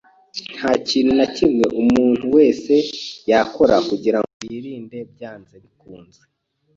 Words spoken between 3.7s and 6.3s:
kugirango yirinde byanze bikunze.